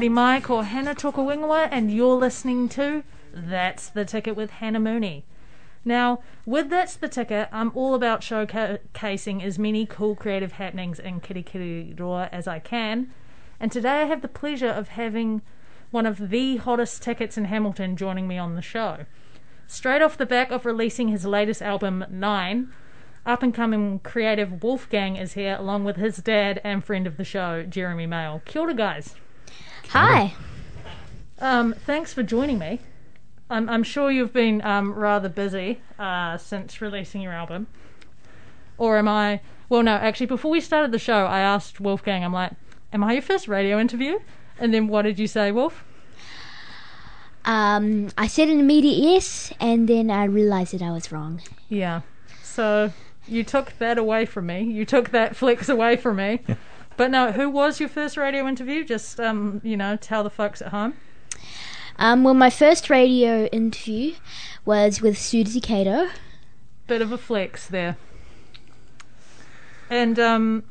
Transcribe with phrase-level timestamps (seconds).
[0.00, 3.04] Hardy Mike or Hannah Tokawingawa, and you're listening to
[3.34, 5.26] That's the Ticket with Hannah Mooney.
[5.84, 11.20] Now, with That's the Ticket, I'm all about showcasing as many cool creative happenings in
[11.20, 13.12] Kirikiriroa as I can,
[13.60, 15.42] and today I have the pleasure of having
[15.90, 19.04] one of the hottest tickets in Hamilton joining me on the show.
[19.66, 22.72] Straight off the back of releasing his latest album, Nine,
[23.26, 27.22] up and coming creative Wolfgang is here along with his dad and friend of the
[27.24, 28.40] show, Jeremy Mail.
[28.46, 29.16] Kia ora, guys.
[29.90, 30.34] Hi.
[31.40, 32.80] Um, thanks for joining me.
[33.48, 37.66] I'm, I'm sure you've been um, rather busy uh, since releasing your album.
[38.78, 39.40] Or am I?
[39.68, 42.52] Well, no, actually, before we started the show, I asked Wolfgang, I'm like,
[42.92, 44.18] Am I your first radio interview?
[44.58, 45.84] And then what did you say, Wolf?
[47.44, 51.40] Um, I said an immediate yes, and then I realized that I was wrong.
[51.68, 52.02] Yeah.
[52.42, 52.92] So
[53.26, 54.62] you took that away from me.
[54.62, 56.40] You took that flex away from me.
[57.00, 58.84] But no, who was your first radio interview?
[58.84, 60.92] Just um, you know, tell the folks at home.
[61.96, 64.16] Um, well, my first radio interview
[64.66, 66.10] was with Suzy Cato.
[66.88, 67.96] Bit of a flex there.
[69.88, 70.64] And um,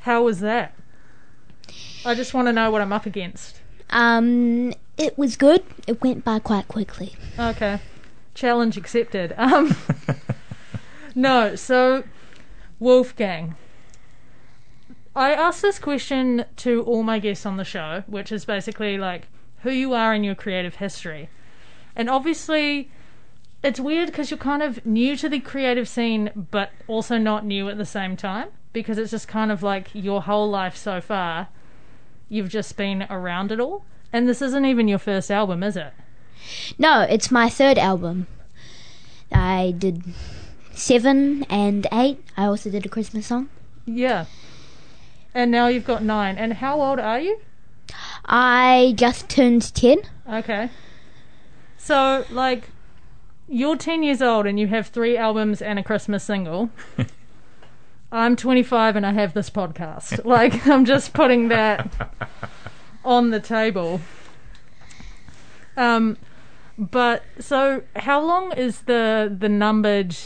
[0.00, 0.74] how was that?
[2.04, 3.62] I just want to know what I'm up against.
[3.88, 5.64] Um, it was good.
[5.86, 7.16] It went by quite quickly.
[7.38, 7.80] Okay.
[8.34, 9.32] Challenge accepted.
[9.38, 9.74] Um,
[11.14, 12.04] no, so
[12.78, 13.56] Wolfgang.
[15.16, 19.28] I asked this question to all my guests on the show, which is basically like
[19.62, 21.28] who you are in your creative history.
[21.94, 22.90] And obviously,
[23.62, 27.68] it's weird because you're kind of new to the creative scene, but also not new
[27.68, 31.48] at the same time because it's just kind of like your whole life so far,
[32.28, 33.84] you've just been around it all.
[34.12, 35.92] And this isn't even your first album, is it?
[36.76, 38.26] No, it's my third album.
[39.32, 40.02] I did
[40.72, 42.22] seven and eight.
[42.36, 43.48] I also did a Christmas song.
[43.86, 44.26] Yeah.
[45.34, 46.38] And now you've got nine.
[46.38, 47.40] And how old are you?
[48.24, 49.98] I just turned ten.
[50.30, 50.70] Okay.
[51.76, 52.70] So, like,
[53.46, 56.70] you're 10 years old and you have three albums and a Christmas single.
[58.12, 60.24] I'm 25 and I have this podcast.
[60.24, 62.10] Like, I'm just putting that
[63.04, 64.00] on the table.
[65.76, 66.16] Um,
[66.78, 70.16] but so how long is the the numbered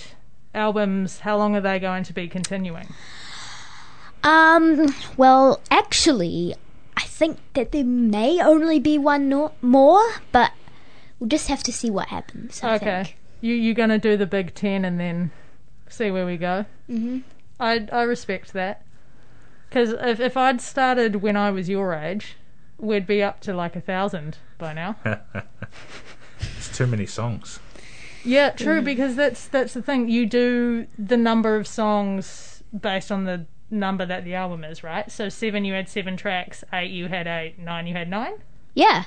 [0.54, 1.20] albums?
[1.20, 2.88] How long are they going to be continuing?
[4.22, 6.54] Um, well, actually,
[6.96, 10.02] I think that there may only be one no- more,
[10.32, 10.52] but
[11.18, 12.62] we'll just have to see what happens.
[12.62, 13.16] I okay, think.
[13.40, 15.30] you you're gonna do the big ten and then
[15.88, 16.64] see where we go.
[16.90, 17.22] Mhm.
[17.60, 18.82] I I respect that
[19.68, 22.36] because if if I'd started when I was your age,
[22.78, 24.96] we'd be up to like a thousand by now.
[26.56, 27.58] It's too many songs.
[28.24, 28.80] yeah, true.
[28.82, 30.08] Because that's that's the thing.
[30.08, 35.10] You do the number of songs based on the number that the album is, right?
[35.10, 36.64] So seven, you had seven tracks.
[36.72, 37.58] Eight, you had eight.
[37.58, 38.34] Nine, you had nine.
[38.74, 39.04] Yeah.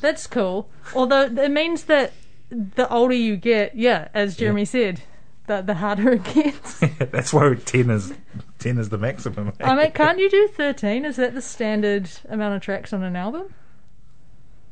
[0.00, 0.68] That's cool.
[0.94, 2.12] Although it means that
[2.50, 5.02] the older you get, yeah, as Jeremy said,
[5.46, 6.80] the the harder it gets.
[7.10, 8.12] That's why ten is
[8.58, 9.52] ten is the maximum.
[9.60, 11.04] I mean, can't you do thirteen?
[11.04, 13.54] Is that the standard amount of tracks on an album?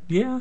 [0.09, 0.41] Yeah,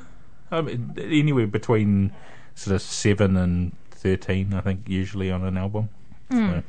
[0.52, 2.12] I mean, anywhere between
[2.56, 5.90] sort of seven and thirteen, I think, usually on an album.
[6.30, 6.50] Hmm.
[6.50, 6.64] So,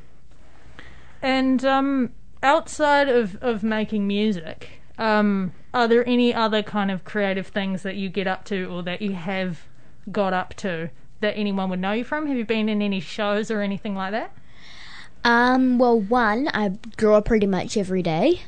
[1.24, 2.12] And um,
[2.42, 4.68] outside of, of making music,
[4.98, 8.82] um, are there any other kind of creative things that you get up to or
[8.82, 9.62] that you have
[10.12, 10.90] got up to
[11.20, 12.26] that anyone would know you from?
[12.26, 14.36] Have you been in any shows or anything like that?
[15.24, 18.42] Um, well, one, I draw pretty much every day.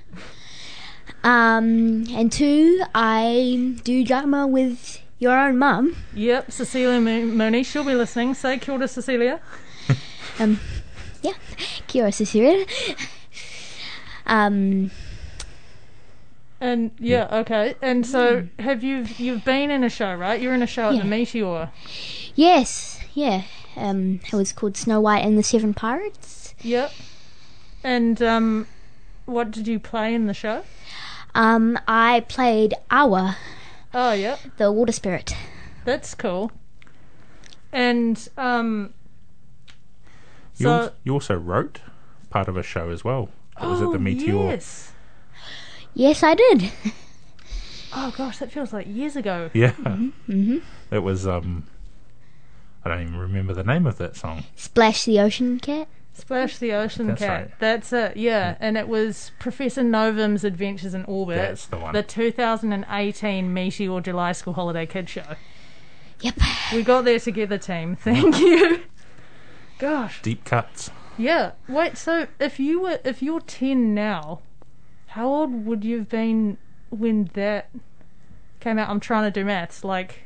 [1.25, 5.97] Um, and two, I do drama with your own mum.
[6.13, 7.63] Yep, Cecilia Mo- Mooney.
[7.63, 8.35] She'll be listening.
[8.35, 9.41] Say kia ora, Cecilia.
[10.39, 10.61] Um,
[11.93, 12.67] yeah, Cecilia.
[14.27, 14.91] Um,
[16.61, 17.75] And yeah, okay.
[17.83, 20.41] And so have you you've been in a show, right?
[20.41, 21.03] You're in a show at Yeah.
[21.03, 21.71] the Meteor.
[22.35, 23.43] yes, yeah.
[23.77, 26.55] Um, it was called Snow White and the Seven Pirates.
[26.63, 26.93] Yep.
[27.85, 28.67] And um,
[29.27, 30.65] what did you play in the show?
[31.35, 33.37] Um, I played Awa,
[33.93, 34.37] Oh, yeah.
[34.57, 35.37] the water spirit.
[35.85, 36.51] That's cool.
[37.71, 38.95] And um,
[40.57, 41.81] You, So- al- you also wrote
[42.31, 43.29] part of a show as well.
[43.59, 44.35] What was it the Oh, Meteor?
[44.51, 44.93] Yes.
[45.95, 46.71] Yes, I did.
[47.99, 49.49] Oh gosh, that feels like years ago.
[49.55, 49.71] Yeah.
[49.73, 50.59] Mm-hmm.
[50.91, 51.65] It was um
[52.85, 54.45] I don't even remember the name of that song.
[54.55, 55.89] Splash the Ocean Cat.
[56.13, 57.41] Splash the Ocean That's Cat.
[57.43, 57.51] right.
[57.59, 58.57] That's it, yeah.
[58.61, 61.37] And it was Professor Novum's Adventures in Orbit.
[61.37, 61.95] That's the one.
[61.95, 65.37] The 2018 Meteor July School Holiday Kid Show.
[66.21, 66.35] Yep.
[66.75, 67.97] We got there together, team.
[67.97, 68.83] Thank you.
[69.79, 70.23] Gosh.
[70.23, 70.91] Deep cuts.
[71.19, 71.53] Yeah.
[71.69, 74.41] Wait, so if you were if you're 10 now,
[75.09, 76.59] how old would you have been
[76.91, 77.71] when that
[78.61, 78.89] came out?
[78.89, 79.83] I'm trying to do maths.
[79.85, 80.25] Like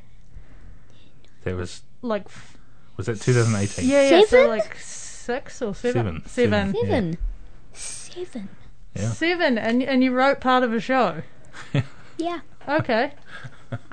[1.44, 2.56] There was like f-
[2.97, 3.88] was it 2018?
[3.88, 5.93] yeah, yeah, so like 6 or 7.
[6.26, 6.26] Seven.
[6.26, 6.75] Seven.
[6.75, 6.75] Seven.
[6.75, 7.19] Seven.
[7.73, 8.49] Seven.
[8.97, 9.11] Yeah.
[9.12, 11.23] Seven, and and you wrote part of a show.
[12.19, 12.41] Yeah.
[12.69, 13.14] Okay,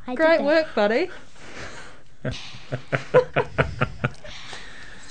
[0.05, 1.09] I great work, buddy.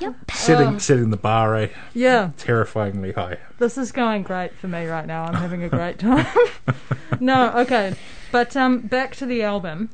[0.06, 0.30] Yep.
[0.30, 0.78] Setting Oh.
[0.78, 3.38] setting the bar eh, Yeah, terrifyingly high.
[3.58, 5.24] this is going great for me right now.
[5.24, 6.26] I'm having a great time.
[7.20, 7.94] no, okay,
[8.32, 9.90] but um, back to the album.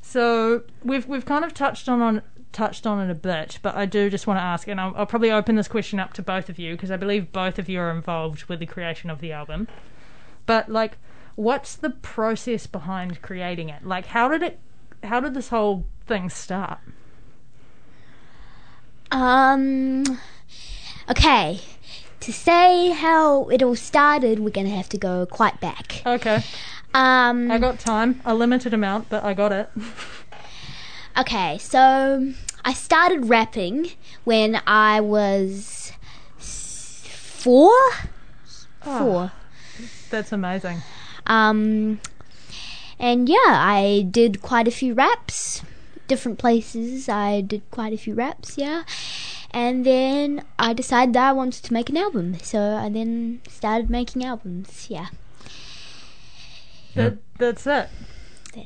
[0.00, 3.84] So we've we've kind of touched on on touched on it a bit, but I
[3.86, 6.48] do just want to ask, and I'll, I'll probably open this question up to both
[6.48, 9.32] of you because I believe both of you are involved with the creation of the
[9.32, 9.68] album.
[10.46, 10.96] But like,
[11.36, 13.84] what's the process behind creating it?
[13.86, 14.58] Like, how did it?
[15.04, 16.78] How did this whole thing start?
[19.10, 20.18] Um.
[21.10, 21.60] Okay.
[22.20, 26.02] To say how it all started, we're gonna have to go quite back.
[26.04, 26.42] Okay,
[26.92, 27.50] Um.
[27.50, 29.70] I got time, a limited amount, but I got it.
[31.16, 32.32] Okay, so
[32.64, 33.92] I started rapping
[34.24, 35.92] when I was
[36.36, 37.72] four.
[38.82, 39.32] Four.
[40.10, 40.82] That's amazing.
[41.26, 42.00] Um,
[42.98, 45.62] and yeah, I did quite a few raps,
[46.08, 47.08] different places.
[47.08, 48.84] I did quite a few raps, yeah.
[49.50, 53.88] And then I decided that I wanted to make an album, so I then started
[53.88, 54.88] making albums.
[54.90, 55.08] Yeah.
[56.94, 57.88] That, that's it.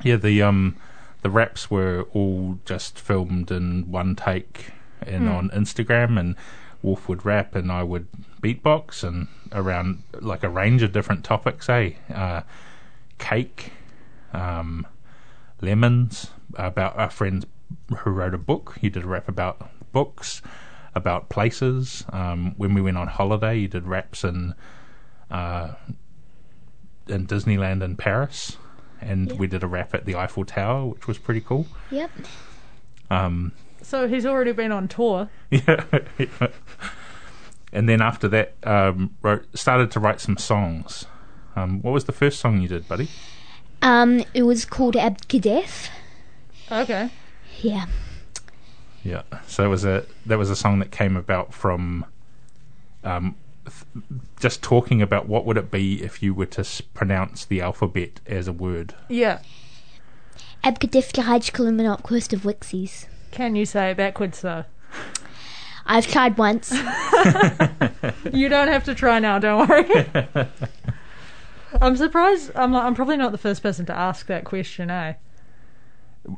[0.02, 0.76] Yeah, the um
[1.22, 4.70] the raps were all just filmed in one take
[5.06, 6.36] and on Instagram and
[6.82, 8.08] Wolf would rap and I would
[8.42, 11.92] beatbox and around like a range of different topics, eh?
[12.12, 12.42] Uh,
[13.18, 13.72] cake,
[14.32, 14.86] um,
[15.62, 17.46] lemons, about our friend
[17.98, 18.76] who wrote a book.
[18.80, 20.42] He did a rap about books,
[20.94, 22.04] about places.
[22.12, 24.54] Um, when we went on holiday, he did raps in
[25.30, 25.74] uh,
[27.08, 28.58] in Disneyland in Paris,
[29.00, 29.36] and Yeah.
[29.36, 31.66] we did a rap at the Eiffel Tower, which was pretty cool.
[31.90, 32.10] Yep.
[33.10, 35.28] Um, So he's already been on tour.
[35.50, 35.84] yeah.
[37.72, 41.06] and then after that, um, wrote started to write some songs.
[41.56, 43.08] Um, what was the first song you did, buddy?
[43.82, 45.88] Um, it was called Abkadef.
[46.70, 47.10] Okay.
[47.60, 47.86] Yeah.
[49.04, 49.22] Yeah.
[49.46, 52.04] So it was a that was a song that came about from
[53.04, 53.34] um,
[53.64, 53.84] th-
[54.40, 58.20] just talking about what would it be if you were to s- pronounce the alphabet
[58.26, 58.94] as a word.
[59.08, 59.40] Yeah.
[60.62, 63.06] Abkadef Jahaj Kalimanot Quest of Wixies.
[63.32, 64.64] Can you say it backwards though?
[65.84, 66.72] I've tried once.
[68.32, 69.38] You don't have to try now.
[69.38, 70.06] Don't worry.
[71.80, 72.50] I'm surprised.
[72.54, 75.14] I'm like, I'm probably not the first person to ask that question, eh?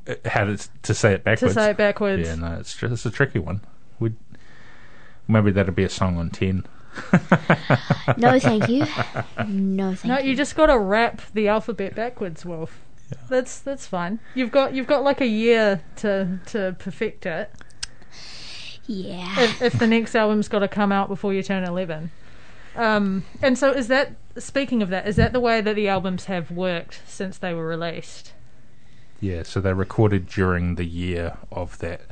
[0.08, 1.54] Uh, How to, to say it backwards?
[1.54, 2.26] To say it backwards.
[2.26, 3.60] Yeah, no, it's it's a tricky one.
[4.00, 4.16] Would
[5.28, 6.64] maybe that'll be a song on ten.
[8.16, 8.86] no, thank you.
[9.46, 10.30] No, thank No, you.
[10.30, 12.80] you just got to rap the alphabet backwards, Wolf.
[13.28, 14.20] That's that's fine.
[14.34, 17.50] You've got you've got like a year to to perfect it.
[18.86, 19.42] Yeah.
[19.42, 22.10] if, if the next album's got to come out before you turn 11.
[22.76, 26.24] Um, and so, is that, speaking of that, is that the way that the albums
[26.26, 28.32] have worked since they were released?
[29.20, 32.02] Yeah, so they recorded during the year of that,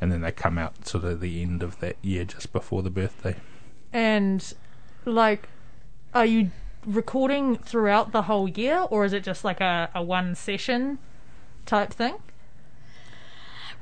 [0.00, 2.90] and then they come out sort of the end of that year, just before the
[2.90, 3.36] birthday.
[3.92, 4.52] And,
[5.04, 5.48] like,
[6.14, 6.50] are you
[6.84, 10.98] recording throughout the whole year, or is it just like a, a one session
[11.66, 12.14] type thing?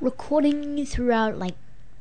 [0.01, 1.55] Recording throughout, like,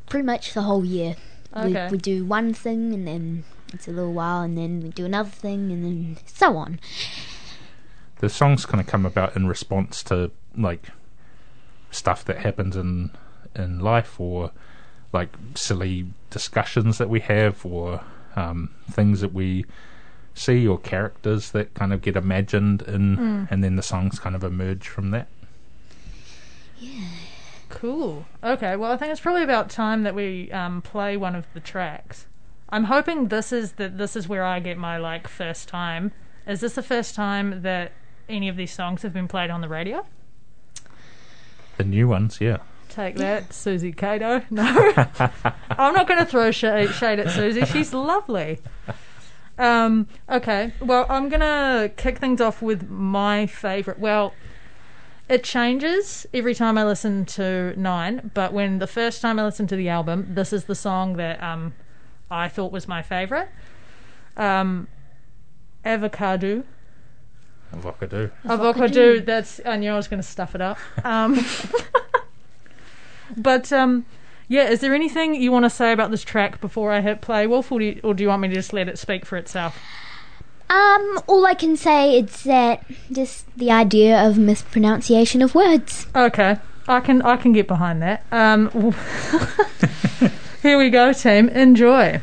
[0.07, 1.15] pretty much the whole year.
[1.55, 1.85] Okay.
[1.85, 5.05] We, we do one thing and then it's a little while and then we do
[5.05, 6.79] another thing and then so on.
[8.19, 10.89] The songs kind of come about in response to like
[11.91, 13.11] stuff that happens in
[13.55, 14.51] in life, or
[15.11, 18.01] like silly discussions that we have, or
[18.35, 19.65] um, things that we
[20.33, 24.43] see, or characters that kind of get imagined in, and then the songs kind of
[24.43, 25.27] emerge from that.
[26.79, 27.05] Yeah.
[27.69, 28.25] Cool.
[28.43, 31.59] Okay, well, I think it's probably about time that we um, play one of the
[31.59, 32.25] tracks.
[32.73, 36.11] I'm hoping this is the, this is where I get my like first time.
[36.47, 37.91] Is this the first time that
[38.27, 40.07] any of these songs have been played on the radio?
[41.77, 42.57] The new ones, yeah.
[42.89, 44.41] Take that, Suzy Cato.
[44.49, 44.65] No,
[45.69, 47.63] I'm not going to throw shade, shade at Suzy.
[47.65, 48.59] She's lovely.
[49.59, 53.99] Um, okay, well, I'm going to kick things off with my favourite.
[53.99, 54.33] Well,
[55.29, 59.69] it changes every time I listen to Nine, but when the first time I listened
[59.69, 61.73] to the album, this is the song that um,
[62.33, 63.47] I thought was my favourite.
[64.35, 64.87] Um,
[65.85, 66.63] Avocado.
[67.71, 68.31] Avocado.
[68.45, 69.19] Avocado.
[69.19, 70.77] That's I knew I was going to stuff it up.
[71.05, 71.45] Um,
[73.37, 74.05] but um,
[74.47, 77.47] yeah, is there anything you want to say about this track before I hit play,
[77.47, 79.37] Wolf, or do you, or do you want me to just let it speak for
[79.37, 79.79] itself?
[80.69, 86.07] Um, all I can say is that just the idea of mispronunciation of words.
[86.15, 88.25] Okay, I can I can get behind that.
[88.31, 88.69] Um,
[90.63, 91.49] here we go, team.
[91.49, 92.21] Enjoy.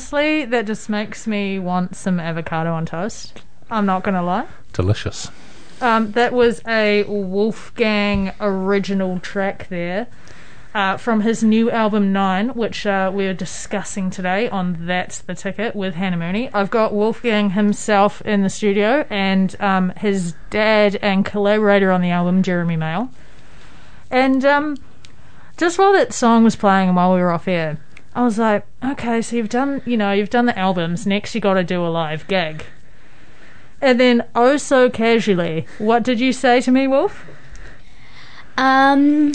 [0.00, 3.42] Honestly, that just makes me want some avocado on toast.
[3.70, 4.46] I'm not gonna lie.
[4.72, 5.30] Delicious.
[5.82, 10.06] Um, that was a Wolfgang original track there
[10.74, 15.76] uh, from his new album Nine, which uh, we're discussing today on That's the Ticket
[15.76, 16.48] with Hannah Mooney.
[16.54, 22.10] I've got Wolfgang himself in the studio and um, his dad and collaborator on the
[22.10, 23.10] album, Jeremy Mail.
[24.10, 24.78] And um,
[25.58, 27.78] just while that song was playing and while we were off air,
[28.14, 31.06] I was like, okay, so you've done, you know, you've done the albums.
[31.06, 32.64] Next, you got to do a live gig.
[33.80, 37.24] And then, oh so casually, what did you say to me, Wolf?
[38.58, 39.32] Um,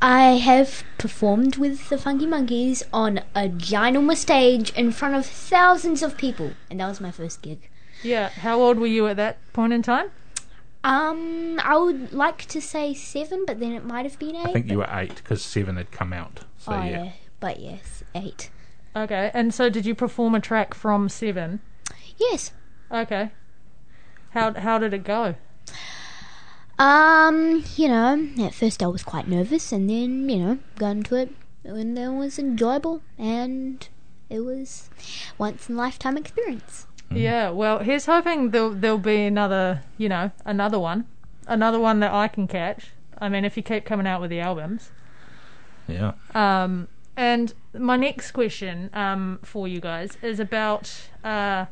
[0.00, 6.02] I have performed with the Funky Monkeys on a ginormous stage in front of thousands
[6.02, 7.68] of people, and that was my first gig.
[8.02, 10.10] Yeah, how old were you at that point in time?
[10.84, 14.46] Um, I would like to say seven, but then it might have been eight.
[14.46, 16.40] I think you were eight because seven had come out.
[16.58, 17.04] So oh, yeah.
[17.04, 18.50] yeah, but yes, eight.
[18.94, 21.60] Okay, and so did you perform a track from Seven?
[22.18, 22.52] Yes.
[22.90, 23.30] Okay.
[24.30, 25.34] How how did it go?
[26.78, 31.14] Um, you know, at first I was quite nervous, and then you know, got into
[31.16, 31.30] it,
[31.64, 33.88] and it was enjoyable, and
[34.28, 34.90] it was
[35.38, 36.86] once in a lifetime experience.
[37.10, 41.06] Yeah, well, here's hoping there'll, there'll be another, you know, another one.
[41.46, 42.92] Another one that I can catch.
[43.18, 44.90] I mean, if you keep coming out with the albums.
[45.86, 46.12] Yeah.
[46.34, 50.90] Um, and my next question um, for you guys is about
[51.24, 51.66] uh,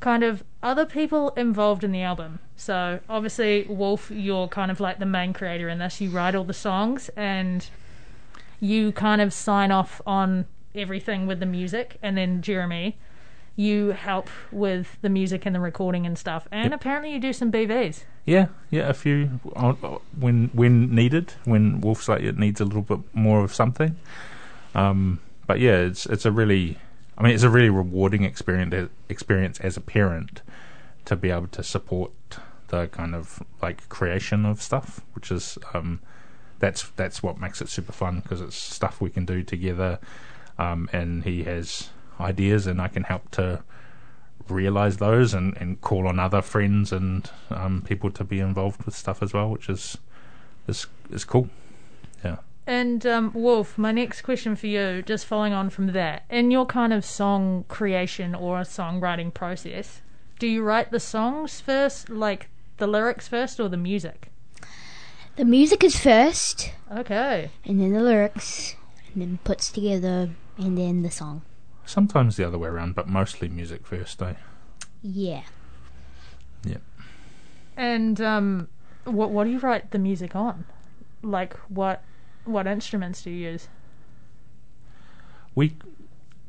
[0.00, 2.38] kind of other people involved in the album.
[2.56, 6.00] So, obviously, Wolf, you're kind of like the main creator in this.
[6.00, 7.68] You write all the songs and
[8.60, 11.96] you kind of sign off on everything with the music.
[12.02, 12.98] And then, Jeremy,
[13.54, 16.48] you help with the music and the recording and stuff.
[16.50, 16.80] And Yep.
[16.80, 18.04] apparently, you do some BVs.
[18.24, 19.72] Yeah, yeah, a few uh,
[20.18, 23.96] when when needed, when Wolf's like it needs a little bit more of something.
[24.74, 26.78] Um, but yeah, it's it's a really,
[27.16, 30.42] I mean, it's a really rewarding experience experience as a parent
[31.04, 32.12] to be able to support
[32.68, 36.00] the kind of like creation of stuff, which is um,
[36.58, 39.98] that's that's what makes it super fun because it's stuff we can do together,
[40.58, 43.62] um, and he has ideas and I can help to
[44.48, 48.94] realize those and, and call on other friends and um, people to be involved with
[48.94, 49.98] stuff as well, which is
[50.66, 51.48] is is cool.
[52.68, 52.74] Yeah.
[52.80, 56.66] And um, Wolf, my next question for you, just following on from that, in your
[56.66, 60.02] kind of song creation or songwriting process,
[60.38, 64.30] do you write the songs first, like the lyrics first, or the music?
[65.36, 67.50] The music is first, Okay.
[67.64, 68.76] and then the lyrics,
[69.12, 71.42] and then puts together, and then the song.
[71.86, 74.34] Sometimes the other way around, but mostly music first, eh?
[75.02, 75.42] Yeah.
[76.64, 76.82] Yep.
[77.76, 78.68] And um,
[79.04, 80.64] what what do you write the music on?
[81.22, 82.02] Like what
[82.48, 83.68] what instruments do you use?
[85.54, 85.76] We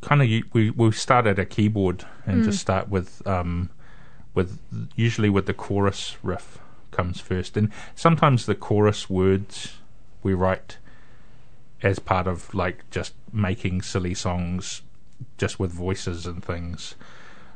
[0.01, 3.69] kind of we we start at a keyboard and just start with um
[4.33, 4.59] with
[4.95, 6.59] usually with the chorus riff
[6.91, 9.77] comes first, and sometimes the chorus words
[10.23, 10.77] we write
[11.81, 14.81] as part of like just making silly songs
[15.37, 16.95] just with voices and things.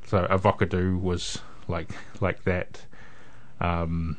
[0.06, 2.86] So Avocado was like like that.
[3.60, 4.18] Um,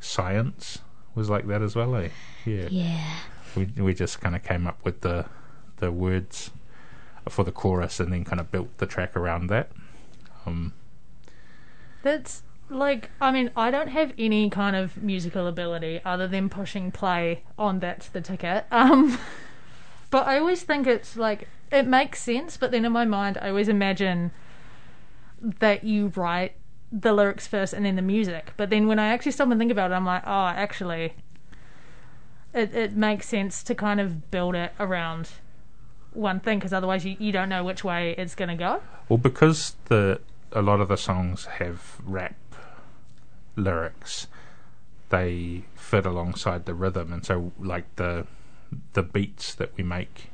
[0.00, 0.80] Science
[1.14, 2.08] was like that as well, eh?
[2.44, 2.68] Yeah.
[2.70, 3.16] Yeah.
[3.56, 5.26] We we just kind of came up with the
[5.78, 6.50] the words
[7.28, 9.70] for the chorus and then kind of built the track around that.
[10.46, 10.72] Um,
[12.02, 16.90] That's like I mean I don't have any kind of musical ability other than pushing
[16.90, 18.66] play on that's the ticket.
[18.72, 19.18] Um,
[20.10, 23.48] but I always think it's like it makes sense, but then in my mind I
[23.48, 24.30] always imagine
[25.40, 26.54] that you write
[26.96, 28.52] the lyrics first and then the music.
[28.56, 31.14] But then when I actually stop and think about it, I'm like, oh, actually,
[32.54, 35.30] it it makes sense to kind of build it around
[36.12, 38.80] one thing because otherwise you, you don't know which way it's gonna go.
[39.08, 40.20] well, because the
[40.52, 42.36] a lot of the songs have rap
[43.56, 44.28] lyrics,
[45.08, 48.26] they fit alongside the rhythm, and so like the
[48.92, 50.30] the beats that we make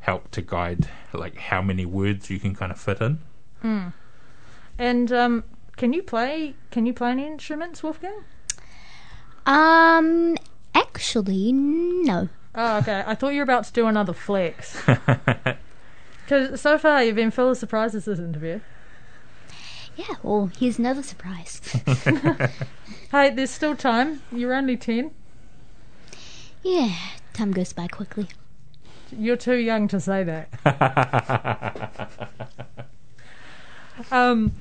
[0.00, 3.18] help to guide like how many words you can kind of fit in.
[3.62, 3.88] Hmm.
[4.78, 5.44] And um,
[5.76, 6.54] can you play?
[6.70, 8.24] Can you play any instruments, Wolfgang?
[9.46, 10.36] Um,
[10.74, 12.28] actually, no.
[12.54, 13.04] Oh, okay.
[13.06, 14.82] I thought you were about to do another flex.
[16.26, 18.58] Because so far you've been full of surprises this interview.
[19.96, 21.60] Yeah, well, here's another surprise.
[23.12, 24.22] Hey, there's still time.
[24.32, 25.12] You're only ten.
[26.64, 26.96] yeah,
[27.32, 28.26] time goes by quickly.
[29.16, 30.48] You're too young to say that.
[34.10, 34.52] um,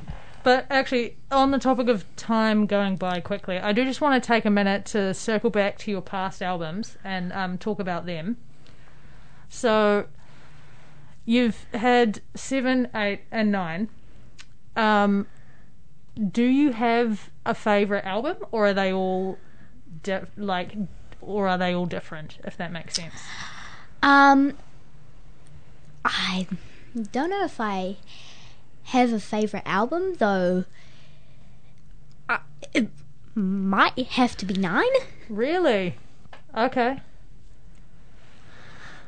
[0.45, 4.25] but actually, on the topic of time going by quickly, I do just want to
[4.25, 8.37] take a minute to circle back to your past albums and um, talk about them.
[9.49, 10.05] So,
[11.25, 13.89] you've had seven, eight, and nine.
[14.75, 15.25] Um,
[16.15, 19.39] do you have a favorite album, or are they all
[20.03, 20.75] di- like,
[21.21, 22.37] or are they all different?
[22.43, 23.15] If that makes sense.
[24.03, 24.55] Um,
[26.05, 26.45] I
[27.11, 27.97] don't know if I
[28.85, 30.65] have a favorite album though.
[32.29, 32.37] Uh,
[32.73, 32.89] it
[33.35, 34.83] might have to be nine.
[35.29, 35.95] Really?
[36.55, 37.01] Okay.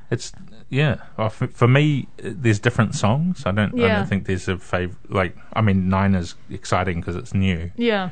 [0.10, 0.32] It's
[0.70, 0.98] yeah.
[1.18, 3.44] Well, for, for me, there's different songs.
[3.46, 3.76] I don't.
[3.78, 3.86] Yeah.
[3.86, 5.12] I don't think there's a favorite.
[5.12, 8.12] Like, I mean, nine is exciting because it's new, Yeah.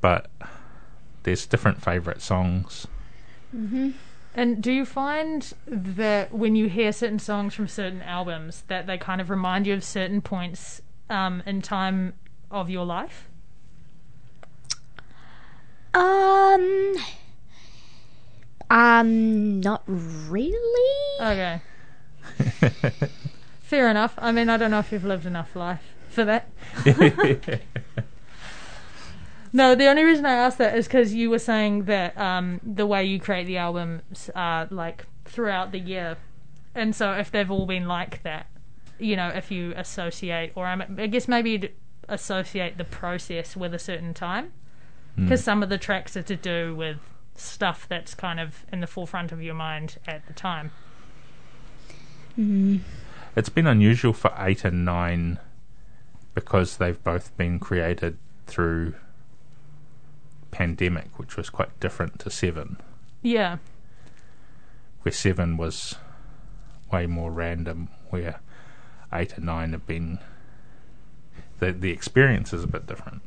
[0.00, 0.30] but
[1.22, 2.86] there's different favorite songs.
[3.54, 3.94] Mhm.
[4.34, 8.96] And do you find that when you hear certain songs from certain albums, that they
[8.96, 10.80] kind of remind you of certain points
[11.12, 12.14] um, in time
[12.50, 13.28] of your life?
[15.94, 16.96] Um,
[18.70, 21.20] um, not really.
[21.20, 21.60] Okay.
[23.60, 24.14] Fair enough.
[24.18, 26.48] I mean, I don't know if you've lived enough life for that.
[29.52, 32.86] No, the only reason I asked that is because you were saying that um, the
[32.86, 36.16] way you create the albums are like throughout the year,
[36.74, 38.46] and so if they've all been like that,
[39.02, 41.72] you know, if you associate, or I'm- I guess maybe you'd
[42.08, 44.52] associate the process with a certain time,
[45.16, 45.24] hmm.
[45.24, 46.98] because some of the tracks are to do with
[47.34, 50.70] stuff that's kind of in the forefront of your mind at the time.
[52.38, 52.78] Mm-hmm.
[53.36, 55.38] It's been unusual for eight and nine
[56.34, 58.94] because they've both been created through
[60.50, 62.78] pandemic, which was quite different to seven,
[63.22, 63.58] Yeah,
[65.02, 65.96] where seven was
[66.92, 68.40] way more random, where
[69.12, 70.18] eight and nine have been
[71.58, 73.22] the the experience is a bit different.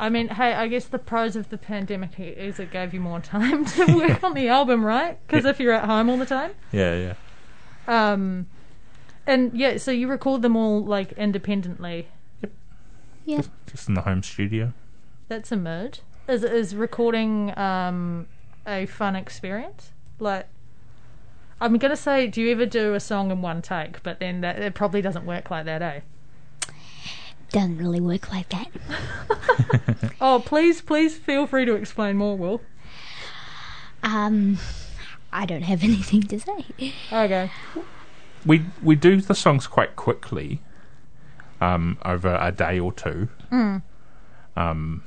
[0.00, 3.20] I mean, hey, I guess the pros of the pandemic is it gave you more
[3.36, 5.18] time to work on the album, right?
[5.26, 6.52] Because if you're at home all the time.
[6.72, 7.14] Yeah, yeah.
[8.12, 8.46] Um,
[9.26, 12.08] and yeah, so you record them all like independently.
[12.42, 12.52] Yep.
[13.24, 13.42] Yeah.
[13.66, 14.72] Just in the home studio.
[15.28, 16.00] That's a mood.
[16.28, 18.26] Is is recording um
[18.66, 19.92] a fun experience?
[20.18, 20.46] Like,
[21.60, 24.02] I'm gonna say, do you ever do a song in one take?
[24.02, 26.00] But then that it probably doesn't work like that, eh?
[27.50, 28.68] Doesn't really work like that.
[30.20, 32.60] Oh, please, please feel free to explain more, Will.
[34.02, 34.58] Um,
[35.32, 36.92] I don't have anything to say.
[37.12, 37.50] Okay.
[38.44, 40.60] we we do the songs quite quickly,
[41.60, 43.28] um, over a day or two.
[44.56, 45.04] Um,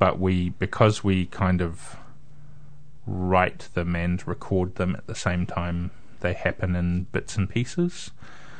[0.00, 1.97] but we because we kind of
[3.08, 5.90] write them and record them at the same time,
[6.20, 8.10] they happen in bits and pieces.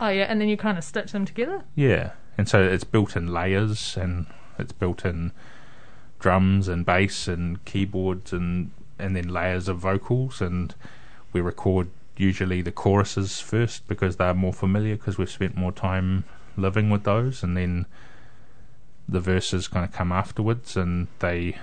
[0.00, 1.64] Oh yeah, and then you kind of stitch them together.
[1.74, 4.26] Yeah, and so it's built in layers, and
[4.58, 5.32] it's built in
[6.18, 10.74] drums and bass and keyboards, and and then layers of vocals, and
[11.32, 16.24] we record usually the choruses first because they're more familiar because we've spent more time
[16.56, 17.86] living with those, and then
[19.08, 21.56] the verses kind of come afterwards, and they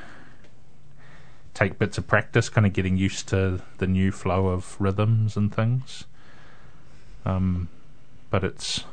[1.56, 5.52] take bits of practice, kind of getting used to the new flow of rhythms and
[5.56, 6.04] things.
[7.26, 7.70] Um,
[8.30, 8.84] but it's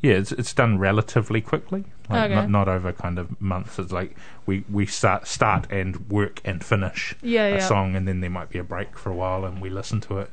[0.00, 2.34] yeah, it's it's done relatively quickly, like Okay.
[2.34, 3.78] not not over kind of months.
[3.78, 4.16] It's like
[4.46, 7.66] we we start start and work and finish Yeah, a yeah.
[7.68, 10.18] song, and then there might be a break for a while, and we listen to
[10.18, 10.30] it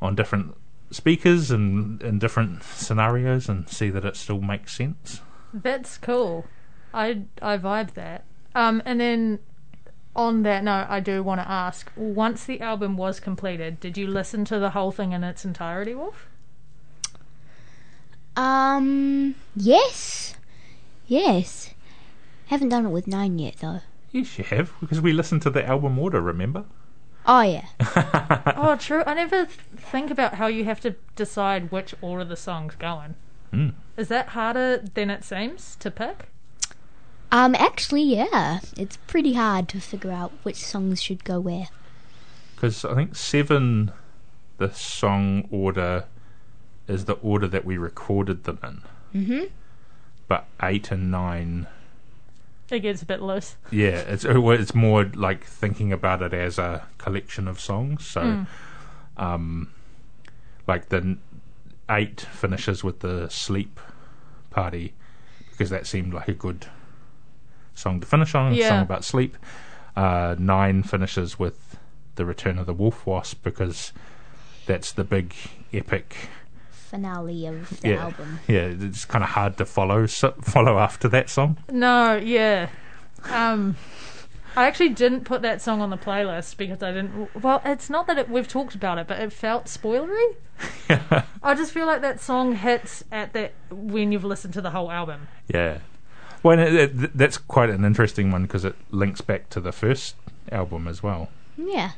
[0.00, 0.56] on different
[0.90, 5.20] speakers and in different scenarios, and see that it still makes sense.
[5.52, 6.46] That's cool.
[6.92, 8.24] I I vibe that.
[8.54, 9.40] Um, and then
[10.16, 14.06] on that note, I do want to ask: once the album was completed, did you
[14.06, 16.28] listen to the whole thing in its entirety, Wolf?
[18.36, 20.34] Um, yes,
[21.06, 21.74] yes.
[22.46, 23.80] Haven't done it with nine yet though.
[24.10, 26.20] Yes, you have because we listened to the album order.
[26.20, 26.64] Remember?
[27.26, 27.66] Oh yeah.
[28.56, 29.02] oh, true.
[29.06, 33.14] I never think about how you have to decide which order the songs go in.
[33.50, 33.76] Hmm.
[33.96, 36.28] Is that harder than it seems to pick?
[37.34, 38.60] Um, actually, yeah.
[38.76, 41.66] It's pretty hard to figure out which songs should go where.
[42.54, 43.90] Because I think seven,
[44.58, 46.04] the song order
[46.86, 48.82] is the order that we recorded them in.
[49.26, 49.50] Mhm.
[50.28, 51.66] But eight and nine,
[52.70, 53.56] It gets a bit loose.
[53.70, 58.06] yeah, it's uh, it's more like thinking about it as a collection of songs.
[58.06, 58.46] So,
[59.16, 59.70] um,
[60.68, 61.18] like the
[61.90, 63.80] eight finishes with the sleep
[64.50, 64.94] party
[65.50, 66.66] because that seemed like a good
[67.74, 68.52] song to finish on.
[68.52, 68.68] A Yeah.
[68.70, 69.36] song about sleep.
[69.96, 71.76] Uh, nine finishes with
[72.16, 73.92] the return of the wolf wasp because
[74.66, 75.34] that's the big
[75.72, 76.16] epic.
[76.70, 78.38] Finale of the yeah, album.
[78.46, 78.66] yeah.
[78.78, 81.58] It's kind of hard to follow follow after that song.
[81.70, 82.68] No, yeah.
[83.30, 83.76] Um,
[84.56, 87.34] I actually didn't put that song on the playlist because I didn't.
[87.42, 90.36] Well, it's not that it, we've talked about it, but it felt spoilery.
[91.42, 94.90] I just feel like that song hits at that when you've listened to the whole
[94.92, 95.26] album.
[95.52, 95.78] Yeah.
[96.44, 100.14] Well, it, it, that's quite an interesting one because it links back to the first
[100.52, 101.30] album as well.
[101.56, 101.92] Yeah.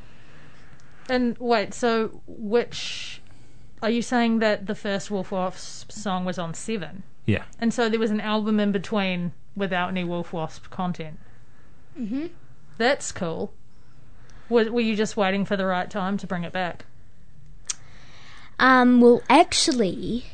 [1.10, 3.20] And wait, so which
[3.82, 7.42] are you saying that the first Wolf Wasp song was on Seven, Yeah.
[7.60, 11.18] and so there was an album in between without any Wolf Wasp content?
[11.98, 12.30] Mhm.
[12.78, 13.52] That's cool.
[14.48, 16.84] Were, were you just waiting for the right time to bring it back?
[18.58, 20.24] Um, well, actually,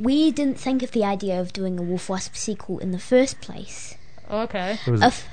[0.00, 3.40] we didn't think of the idea of doing a Wolf Wasp sequel in the first
[3.40, 3.96] place.
[4.30, 4.78] Okay.
[4.86, 5.28] It was A, f-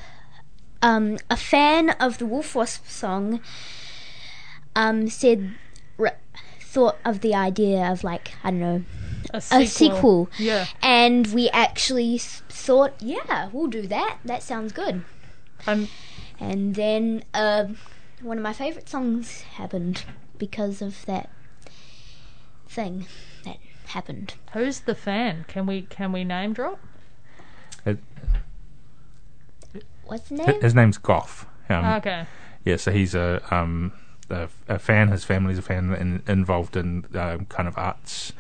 [0.82, 3.41] um, a fan of the Wolf Wasp song
[4.75, 5.54] um, said,
[5.99, 6.17] r-
[6.62, 8.84] thought of the idea of like, I don't know,
[9.34, 9.67] A a sequel.
[9.67, 10.30] sequel.
[10.39, 10.65] Yeah.
[10.82, 14.17] And we actually s- thought, yeah, we'll do that.
[14.25, 15.04] That sounds good.
[15.67, 15.88] Um,
[16.39, 17.65] And then uh,
[18.21, 20.04] one of my favourite songs happened
[20.38, 21.30] because of that
[22.67, 23.34] thing that
[23.87, 24.35] happened.
[24.53, 25.45] who's the fan?
[25.47, 26.79] Can we can we name drop?
[27.85, 27.99] It,
[30.05, 30.61] What's the name?
[30.61, 31.45] his name's Goff.
[31.69, 32.25] Um, Okay.
[32.63, 33.91] Yeah, so he's a um
[34.29, 35.09] a, a fan.
[35.09, 38.33] His family's a fan and involved in um, kind of arts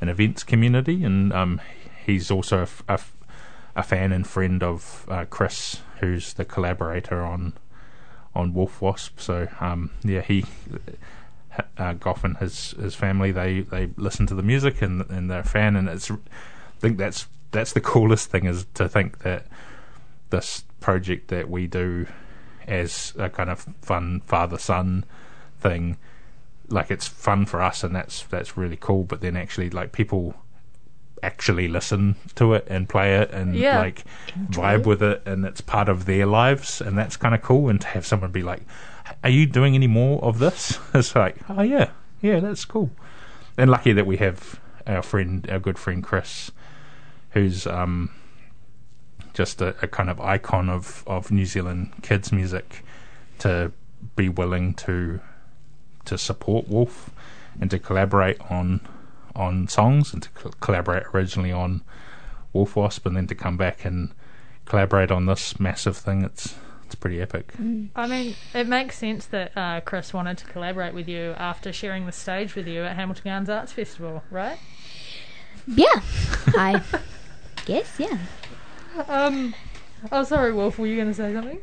[0.00, 1.60] and events community, and um
[2.04, 2.98] he's also a
[3.76, 7.52] a fan and friend of uh, Chris, who's the collaborator on
[8.34, 9.20] on Wolf Wasp.
[9.20, 10.44] So um yeah, he.
[11.76, 15.40] Uh, Goff and his his family they they listen to the music and and they're
[15.40, 16.16] a fan and it's I
[16.80, 19.46] think that's that's the coolest thing is to think that
[20.30, 22.06] this project that we do
[22.66, 25.04] as a kind of fun father son
[25.60, 25.96] thing
[26.68, 30.34] like it's fun for us and that's that's really cool but then actually like people
[31.22, 33.78] actually listen to it and play it and Yeah.
[33.78, 34.04] like
[34.50, 37.80] vibe with it and it's part of their lives and that's kind of cool and
[37.80, 38.62] to have someone be like
[39.22, 40.78] are you doing any more of this?
[40.94, 41.90] It's like oh yeah
[42.20, 42.90] yeah that's cool.
[43.56, 46.50] And lucky that we have our friend our good friend chris
[47.30, 48.10] who's um
[49.38, 52.84] just a, a kind of icon of, of New Zealand kids music
[53.38, 53.70] to
[54.16, 55.20] be willing to
[56.06, 57.10] to support Wolf
[57.60, 58.80] and to collaborate on
[59.36, 61.82] on songs and to co- collaborate originally on
[62.52, 64.12] Wolf Wasp and then to come back and
[64.64, 66.56] collaborate on this massive thing it's
[66.88, 67.52] it's pretty epic.
[67.94, 72.06] I mean, it makes sense that uh, Chris wanted to collaborate with you after sharing
[72.06, 74.58] the stage with you at Hamilton Gardens Arts Festival, right?
[75.66, 76.00] Yeah,
[76.56, 76.82] I
[77.66, 78.00] guess.
[78.00, 78.16] Yeah.
[79.06, 79.54] Um,
[80.10, 80.78] oh, sorry, Wolf.
[80.78, 81.60] Were you going to say something?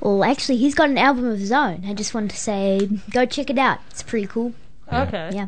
[0.00, 1.84] Well, actually, he's got an album of his own.
[1.86, 3.78] I just wanted to say, go check it out.
[3.90, 4.52] It's pretty cool.
[4.92, 5.30] Okay.
[5.32, 5.46] Yeah.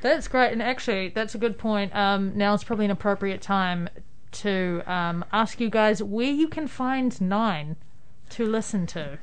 [0.00, 1.92] That's great, and actually, that's a good point.
[1.92, 3.88] Um, now it's probably an appropriate time
[4.30, 7.74] to um, ask you guys where you can find Nine
[8.30, 9.18] to listen to.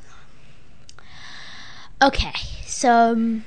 [2.01, 2.33] Okay,
[2.65, 3.45] so um,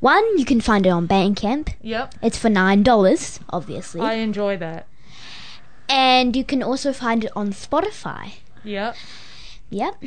[0.00, 1.72] one you can find it on Bandcamp.
[1.82, 4.86] Yep, It's for nine dollars, obviously, I enjoy that.
[5.88, 8.32] and you can also find it on Spotify.
[8.62, 8.96] Yep.
[9.70, 10.04] Yep.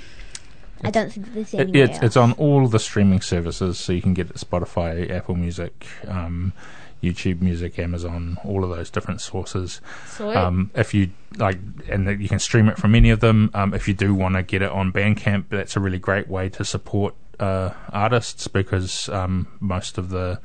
[0.84, 4.02] I don't think there's It, anywhere it's, it's on all the streaming services, so you
[4.02, 6.54] can get it Spotify, Apple Music, um,
[7.02, 9.82] YouTube Music, Amazon, all of those different sources.
[10.20, 13.52] Um, if you like, and you can stream it from any of them.
[13.54, 16.50] Um, if you do want to get it on Bandcamp, that's a really great way
[16.50, 20.40] to support uh, artists because um, most of the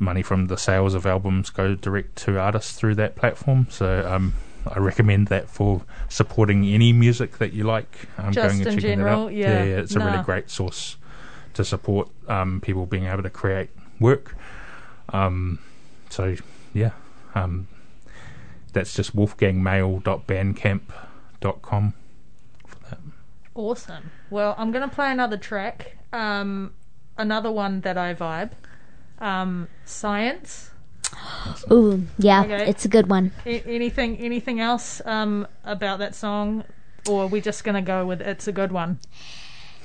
[0.00, 3.66] money from the sales of albums go direct to artists through that platform.
[3.70, 4.34] So um,
[4.66, 8.08] I recommend that for supporting any music that you like.
[8.18, 9.34] Um, Just going and checking general, that out.
[9.34, 9.64] yeah.
[9.64, 10.96] yeah, it's a really great source
[11.54, 14.36] to support um, people being able to create work.
[15.10, 15.58] Um,
[16.10, 16.36] so
[16.74, 16.90] yeah,
[17.34, 17.68] um,
[18.72, 21.94] that's just wolfgangmail.bandcamp.com
[22.66, 22.98] for that.
[23.54, 24.10] Awesome.
[24.30, 25.96] Well, I'm going to play another track.
[26.12, 26.72] Um,
[27.16, 28.52] another one that I vibe.
[29.18, 30.70] Um, science.
[31.72, 32.68] Ooh, yeah, Okay.
[32.68, 33.32] it's a good one.
[33.46, 34.16] A- anything?
[34.18, 36.64] Anything else um, about that song,
[37.08, 38.98] or are we just going to go with "It's a good one"?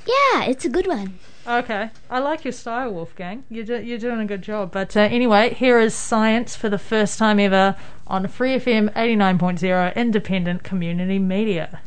[0.05, 1.17] Yeah, it's a good one.
[1.45, 3.43] Okay, I like your style, Wolfgang.
[3.49, 4.71] You're do- you're doing a good job.
[4.71, 7.75] But uh, anyway, here is science for the first time ever
[8.08, 11.82] on Free FM 89.0 independent community media.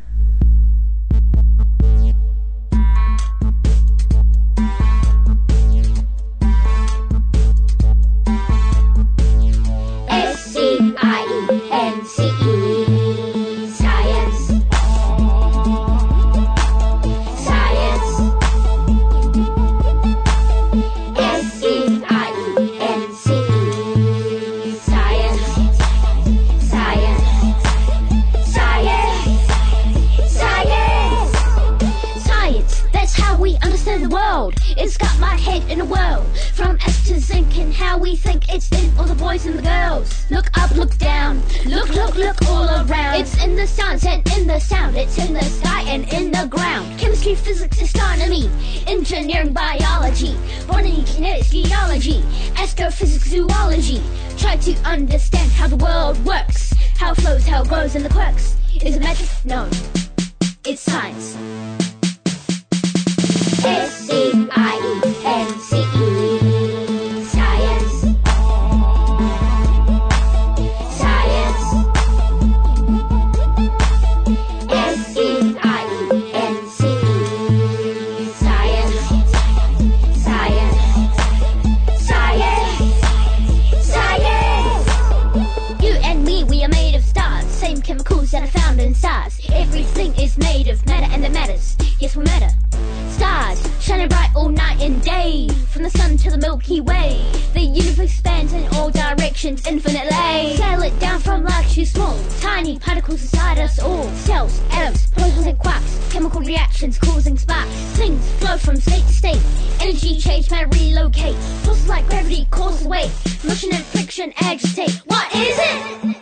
[99.37, 100.57] Dimensions infinitely.
[100.57, 102.19] Scale it down from large to small.
[102.40, 104.09] Tiny particles inside us all.
[104.11, 106.12] Cells, atoms, protons and quarks.
[106.12, 107.71] Chemical reactions causing sparks.
[107.97, 109.42] Things flow from state to state.
[109.81, 111.37] Energy change may relocate.
[111.64, 113.11] Forces like gravity cause weight.
[113.45, 115.03] Motion and friction agitate.
[115.07, 116.16] What is it?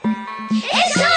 [0.51, 1.13] It's science!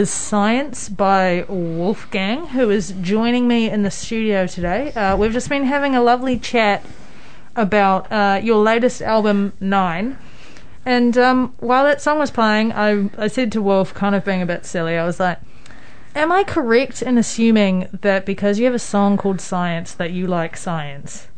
[0.00, 4.94] Was Science by Wolfgang, who is joining me in the studio today.
[4.94, 6.82] Uh, we've just been having a lovely chat
[7.54, 10.16] about uh, your latest album, Nine.
[10.86, 14.40] And um, while that song was playing, I, I said to Wolf, kind of being
[14.40, 15.38] a bit silly, I was like,
[16.14, 20.26] Am I correct in assuming that because you have a song called Science, that you
[20.26, 21.28] like science?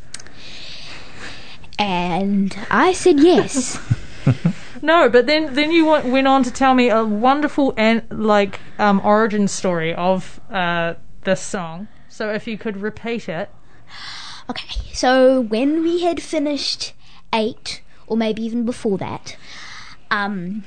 [1.81, 3.81] And I said yes.
[4.85, 8.59] No, but then then you went, went on to tell me a wonderful and like
[8.81, 11.87] um, origin story of uh, this song.
[12.09, 13.49] So if you could repeat it,
[14.51, 16.95] okay, so when we had finished
[17.33, 19.37] eight, or maybe even before that,
[20.11, 20.65] um,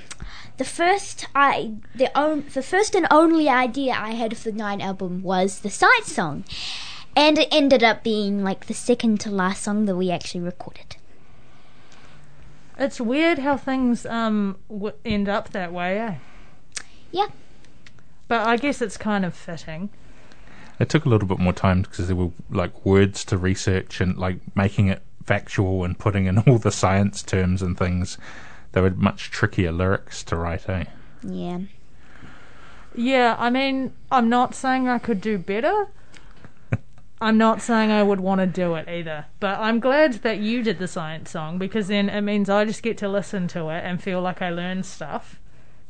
[0.58, 4.80] the first I the on, the first and only idea I had of the Nine
[4.80, 6.46] album was the science song,
[7.18, 10.96] and it ended up being like the second to last song that we actually recorded.
[12.78, 16.16] It's weird how things um w- end up that way, eh?
[17.12, 17.28] Yeah.
[18.28, 19.90] But I guess it's kind of fitting.
[20.80, 24.18] It took a little bit more time because there were like words to research and
[24.18, 28.18] like making it factual and putting in all the science terms and things.
[28.74, 30.86] There were much trickier lyrics to write, eh?
[31.24, 31.60] Yeah.
[32.94, 35.88] Yeah, I mean, I'm not saying I could do better.
[37.26, 39.26] I'm not saying I would want to do it either.
[39.40, 42.84] But I'm glad that you did the science song because then it means I just
[42.84, 45.40] get to listen to it and feel like I learned stuff.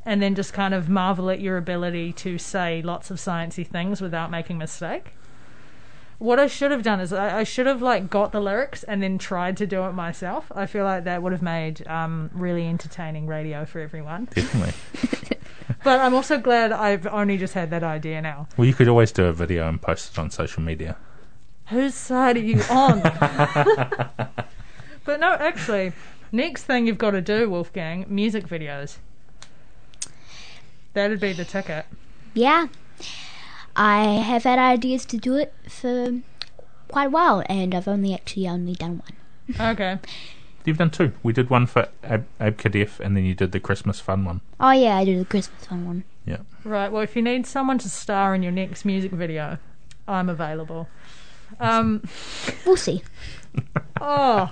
[0.06, 4.00] And then just kind of marvel at your ability to say lots of sciencey things
[4.00, 5.14] without making a mistake.
[6.20, 9.04] What I should have done is I, I should have like got the lyrics and
[9.04, 10.50] then tried to do it myself.
[10.56, 14.30] I feel like that would have made um, really entertaining radio for everyone.
[14.34, 14.74] Definitely.
[15.84, 18.48] But I'm also glad I've only just had that idea now.
[18.58, 20.98] well, you could always do a video and post it on social media.
[21.68, 23.02] Whose side are you on?
[25.04, 25.94] but no, actually,
[26.32, 28.98] next thing you've got to do, Wolfgang, music videos.
[30.94, 31.86] That'd be the ticket.
[32.34, 32.68] Yeah.
[33.76, 36.22] I have had ideas to do it for
[36.88, 39.72] quite a while, and I've only actually only done one.
[39.72, 40.00] Okay.
[40.66, 41.14] You've done two.
[41.22, 44.42] We did one for Ab, Ab Kadef, and then you did the Christmas fun one.
[44.60, 46.04] Oh yeah, I did the Christmas fun one.
[46.26, 46.40] Yeah.
[46.64, 46.92] Right.
[46.92, 49.60] Well, if you need someone to star in your next music video,
[50.08, 50.88] I'm available.
[51.60, 52.04] Um,
[52.66, 53.04] We'll see.
[54.02, 54.52] oh,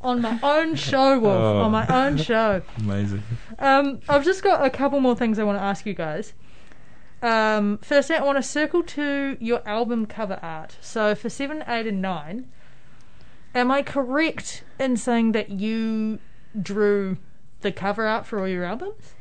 [0.00, 1.34] on my own show, Wolf.
[1.34, 1.62] Oh.
[1.62, 2.62] On my own show.
[2.78, 3.22] Amazing.
[3.58, 6.34] Um, I've just got a couple more things I want to ask you guys.
[7.22, 10.76] Um, first, I want to circle to your album cover art.
[10.80, 12.48] So, for 7, 8, and 9,
[13.54, 16.18] am I correct in saying that you
[16.60, 17.16] drew
[17.62, 19.14] the cover art for all your albums?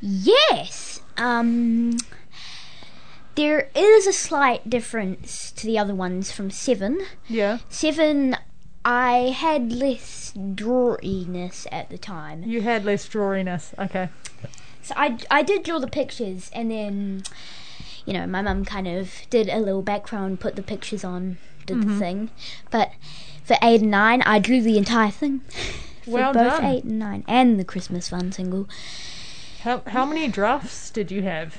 [0.00, 1.00] Yes.
[1.16, 1.96] Um.
[3.36, 7.00] There is a slight difference to the other ones from Seven.
[7.28, 7.58] Yeah.
[7.68, 8.36] Seven,
[8.84, 12.44] I had less drawiness at the time.
[12.44, 13.72] You had less drawiness.
[13.78, 14.08] Okay.
[14.82, 17.22] So I, I did draw the pictures, and then
[18.04, 21.78] you know, my mum kind of did a little background, put the pictures on, did
[21.78, 21.88] Mm-hmm.
[21.94, 22.30] the thing.
[22.70, 22.92] But
[23.44, 25.40] for eight and nine, I drew the entire thing.
[26.04, 26.64] For Well both done.
[26.66, 28.68] eight and nine, and the Christmas fun single.
[29.62, 31.56] How how many drafts did you have?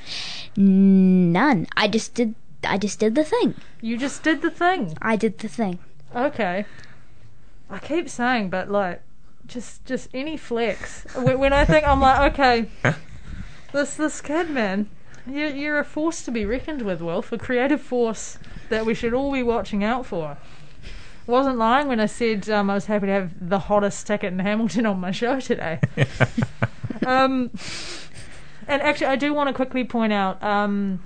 [0.57, 1.67] None.
[1.75, 2.35] I just did.
[2.63, 3.55] I just did the thing.
[3.81, 4.97] You just did the thing.
[5.01, 5.79] I did the thing.
[6.15, 6.65] Okay.
[7.69, 9.01] I keep saying, but like,
[9.47, 11.05] just just any flex.
[11.15, 12.69] When, when I think I'm like, okay,
[13.71, 14.89] this this kid, man,
[15.27, 17.31] you're you're a force to be reckoned with, Wolf.
[17.31, 18.37] A creative force
[18.69, 20.37] that we should all be watching out for.
[21.27, 24.39] Wasn't lying when I said um, I was happy to have the hottest ticket in
[24.39, 25.79] Hamilton on my show today.
[27.05, 27.49] um,
[28.67, 30.41] and actually, I do want to quickly point out.
[30.43, 31.03] Um,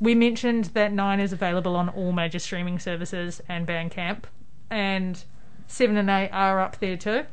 [0.00, 4.24] we mentioned that Nine is available on all major streaming services and Bandcamp,
[4.70, 5.22] and
[5.66, 7.24] Seven and Eight are up there too.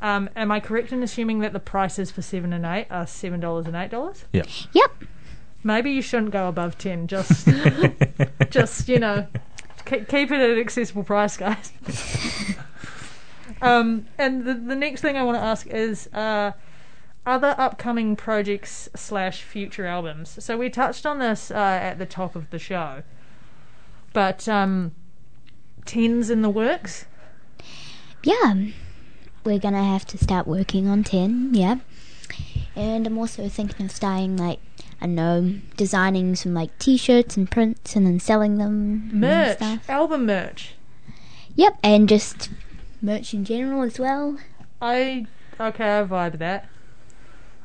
[0.00, 3.40] Um, am I correct in assuming that the prices for Seven and Eight are seven
[3.40, 4.24] dollars and eight dollars?
[4.32, 4.42] Yeah.
[4.72, 5.04] Yep.
[5.62, 7.06] Maybe you shouldn't go above ten.
[7.06, 7.48] Just,
[8.50, 9.26] just you know,
[9.86, 11.72] keep, keep it at an accessible price, guys.
[13.62, 16.08] um, and the the next thing I want to ask is.
[16.12, 16.52] Uh,
[17.26, 20.36] other upcoming projects slash future albums.
[20.44, 23.02] So we touched on this uh, at the top of the show,
[24.12, 24.92] but um,
[25.84, 27.06] tens in the works.
[28.22, 28.54] Yeah.
[29.44, 31.50] We're gonna have to start working on ten.
[31.52, 31.76] Yeah.
[32.76, 34.60] And I'm also thinking of starting like
[35.00, 39.10] I don't know, designing some like T-shirts and prints, and then selling them.
[39.12, 40.74] Merch, album merch.
[41.56, 42.48] Yep, and just
[43.02, 44.38] merch in general as well.
[44.80, 45.26] I
[45.60, 46.68] okay, I vibe that.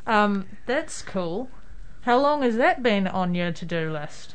[0.09, 1.49] Um, that's cool.
[2.01, 4.33] How long has that been on your to-do list?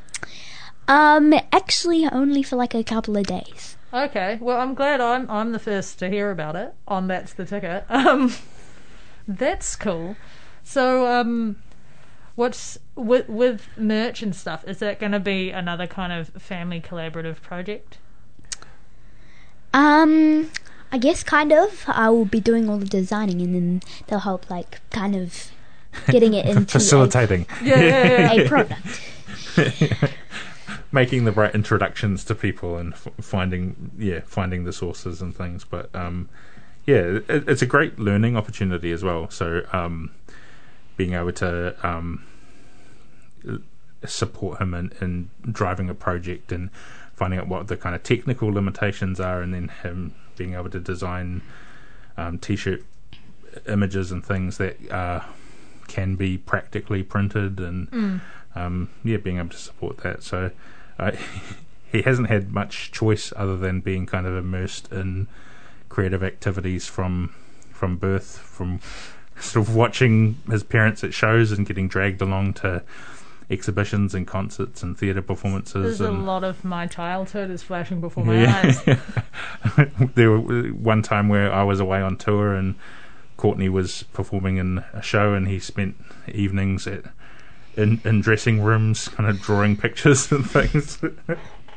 [0.86, 3.76] Um, actually, only for like a couple of days.
[3.92, 7.44] Okay, well, I'm glad I'm I'm the first to hear about it on That's the
[7.44, 7.84] Ticket.
[7.90, 8.32] Um,
[9.26, 10.16] that's cool.
[10.62, 11.56] So, um,
[12.36, 14.64] what's with with merch and stuff?
[14.68, 17.98] Is that going to be another kind of family collaborative project?
[19.72, 20.52] Um,
[20.92, 21.84] I guess kind of.
[21.88, 25.50] I will be doing all the designing, and then they'll help like kind of
[26.08, 27.46] getting it into Facilitating.
[27.62, 28.32] Yeah, yeah, yeah.
[28.32, 29.00] a, a product.
[30.92, 35.64] making the right introductions to people and f- finding yeah finding the sources and things
[35.64, 36.28] but um
[36.86, 40.10] yeah it, it's a great learning opportunity as well so um
[40.96, 42.24] being able to um
[44.06, 46.70] support him in, in driving a project and
[47.14, 50.80] finding out what the kind of technical limitations are and then him being able to
[50.80, 51.42] design
[52.16, 52.82] um, t-shirt
[53.68, 55.20] images and things that uh,
[55.88, 58.20] can be practically printed and
[58.54, 60.22] um, yeah, being able to support that.
[60.22, 60.50] So
[60.98, 61.12] uh,
[61.92, 65.28] he hasn't had much choice other than being kind of immersed in
[65.88, 67.34] creative activities from
[67.70, 68.80] from birth, from
[69.38, 72.82] sort of watching his parents at shows and getting dragged along to
[73.50, 75.98] exhibitions and concerts and theatre performances.
[75.98, 78.62] There's a lot of my childhood is flashing before my yeah.
[78.64, 79.88] eyes.
[80.14, 82.76] there was one time where I was away on tour and
[83.36, 85.96] Courtney was performing in a show and he spent
[86.32, 87.04] evenings at
[87.76, 90.98] in, in dressing rooms kind of drawing pictures and things.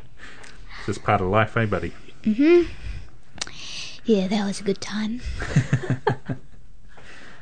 [0.86, 1.92] Just part of life, eh, buddy?
[2.24, 2.68] Mhm.
[4.06, 5.22] Yeah, that was a good time.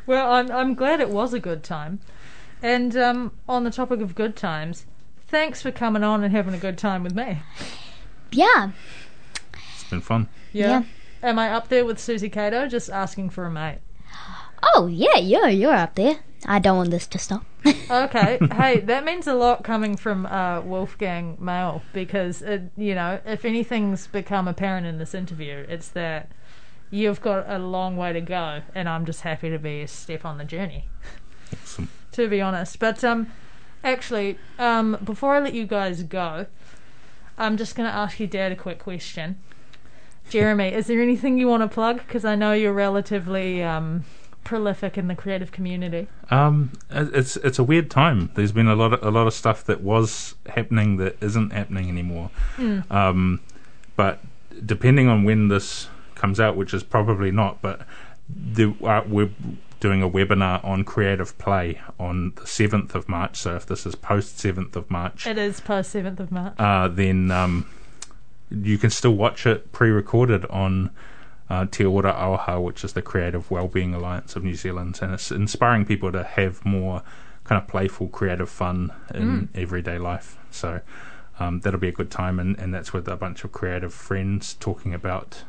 [0.07, 1.99] Well, I'm I'm glad it was a good time.
[2.61, 4.85] And um, on the topic of good times,
[5.27, 7.39] thanks for coming on and having a good time with me.
[8.31, 8.69] Yeah,
[9.73, 10.27] It's been fun.
[10.53, 10.83] Yeah.
[11.23, 13.79] Am I up there with Suzy Cato just asking for a mate?
[14.73, 16.19] Oh yeah, you're you're up there.
[16.45, 17.45] I don't want this to stop.
[17.89, 18.39] Okay.
[18.53, 23.45] hey, that means a lot coming from uh, Wolfgang Mail because, it, you know, if
[23.45, 26.29] anything's become apparent in this interview, it's that
[26.91, 30.25] you've got a long way to go, and I'm just happy to be a step
[30.25, 30.89] on the journey.
[31.53, 31.89] Awesome.
[32.13, 32.79] to be honest.
[32.79, 33.31] But um,
[33.83, 36.47] actually, um, before I let you guys go,
[37.37, 39.39] I'm just going to ask your dad a quick question.
[40.29, 41.97] Jeremy, is there anything you want to plug?
[41.99, 44.03] Because I know you're relatively um,
[44.43, 46.07] prolific in the creative community.
[46.29, 48.31] Um, it's it's a weird time.
[48.35, 51.89] There's been a lot of a lot of stuff that was happening that isn't happening
[51.89, 52.31] anymore.
[52.89, 53.41] Um,
[53.95, 54.19] but
[54.65, 57.81] depending on when this comes out, which is probably not, but
[58.29, 59.29] the, uh, we're
[59.81, 63.37] doing a webinar on creative play on the seventh of March.
[63.37, 66.53] So if this is post seventh of March, It is post 7th of March.
[66.57, 67.67] uh, then um,
[68.49, 70.91] you can still watch it pre-recorded on
[71.49, 75.31] uh, Te Ora Auaha, which is the Creative Wellbeing Alliance of New Zealand, and it's
[75.31, 77.03] inspiring people to have more
[77.43, 79.47] kind of playful, creative fun in mm.
[79.53, 80.37] everyday life.
[80.49, 80.81] So
[81.39, 84.55] um, that'll be a good time, and, and that's with a bunch of creative friends
[84.55, 85.43] talking about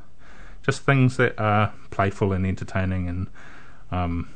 [0.63, 3.29] just things that are playful and entertaining, and
[3.91, 4.29] um,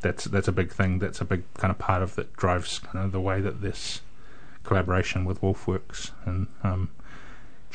[0.00, 0.98] that's that's a big thing.
[0.98, 4.00] That's a big kind of part of that drives kind of the way that this
[4.64, 6.88] collaboration with Wolf works, and um,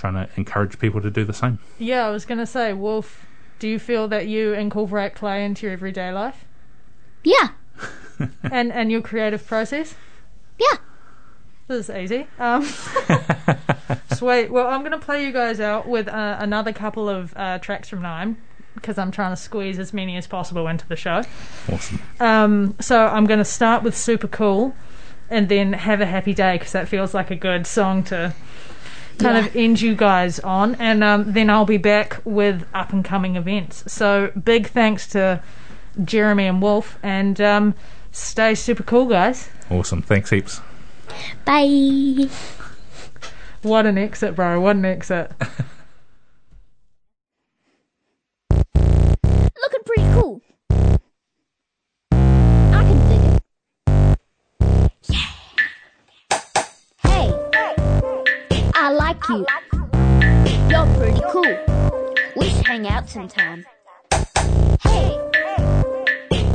[0.01, 1.59] trying to encourage people to do the same.
[1.77, 3.25] Yeah, I was going to say, Wolf,
[3.59, 6.45] do you feel that you incorporate play into your everyday life?
[7.23, 7.49] Yeah.
[8.43, 9.95] and and your creative process?
[10.59, 10.77] Yeah.
[11.67, 12.27] This is easy.
[12.39, 12.63] Um,
[14.13, 14.51] sweet.
[14.51, 17.87] Well, I'm going to play you guys out with uh, another couple of uh, tracks
[17.87, 18.37] from Nine
[18.73, 21.21] because I'm trying to squeeze as many as possible into the show.
[21.71, 22.01] Awesome.
[22.19, 24.75] Um, so I'm going to start with Super Cool
[25.29, 28.33] and then Have a Happy Day because that feels like a good song to
[29.19, 29.45] kind yeah.
[29.45, 33.35] of end you guys on, and um, then I'll be back with up and coming
[33.35, 33.83] events.
[33.91, 35.41] So big thanks to
[36.03, 37.75] Jeremy and Wolf, and um,
[38.11, 39.49] stay super cool, guys.
[39.69, 40.01] Awesome.
[40.01, 40.61] Thanks heaps.
[41.45, 42.29] Bye.
[43.61, 44.59] What an exit, bro.
[44.59, 45.31] What an exit.
[59.21, 59.47] cute.
[60.69, 61.91] You're pretty cool.
[62.35, 63.65] We should hang out sometime.
[64.81, 65.17] Hey,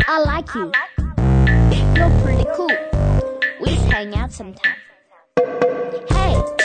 [0.08, 0.72] I like you.
[1.94, 2.70] You're pretty cool.
[3.60, 4.76] We should hang out sometime.
[6.08, 6.55] Hey.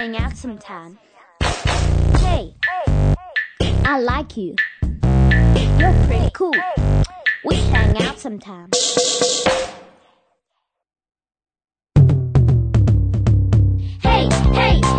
[0.00, 0.98] hang out sometime.
[2.20, 2.54] Hey,
[3.84, 4.56] I like you.
[5.78, 6.54] You're pretty cool.
[7.44, 8.70] We should hang out sometime.
[14.00, 14.89] Hey, hey.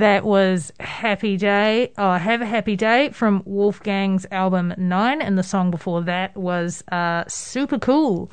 [0.00, 5.42] That was Happy Day, or Have a Happy Day from Wolfgang's album Nine, and the
[5.42, 8.30] song before that was uh, Super Cool.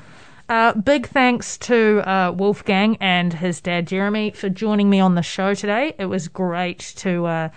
[0.47, 5.21] Uh, big thanks to uh, Wolfgang and his dad Jeremy for joining me on the
[5.21, 5.93] show today.
[5.99, 7.49] It was great to uh,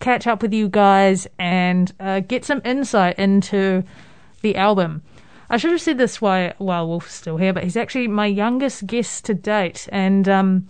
[0.00, 3.84] catch up with you guys and uh, get some insight into
[4.40, 5.02] the album.
[5.48, 8.88] I should have said this while, while Wolf's still here, but he's actually my youngest
[8.88, 10.68] guest to date, and um,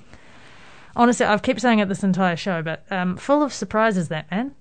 [0.97, 4.55] honestly, I've kept saying it this entire show, but um, full of surprises, that man.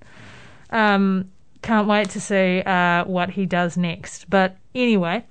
[0.69, 4.29] Um, can't wait to see uh, what he does next.
[4.29, 5.25] But anyway,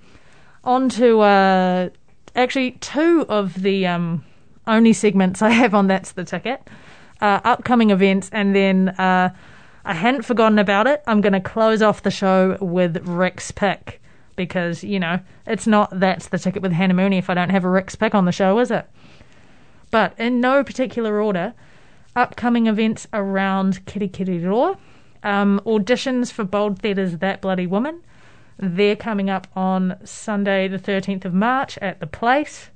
[0.64, 1.88] on to uh,
[2.36, 4.24] actually two of the um,
[4.66, 6.68] only segments I have on That's the Ticket.
[7.20, 9.28] Uh, upcoming events, and then uh,
[9.84, 11.02] I hadn't forgotten about it.
[11.06, 14.00] I'm going to close off the show with Rick's pick
[14.36, 17.64] because, you know, it's not That's the Ticket with Hannah Mooney if I don't have
[17.64, 18.88] a Rick's pick on the show, is it?
[19.90, 21.54] But in no particular order,
[22.14, 24.76] upcoming events around Kirikiriroa,
[25.22, 28.02] um, auditions for Bold Theatre's That Bloody Woman.
[28.58, 32.70] They're coming up on Sunday, the 13th of March at the Place.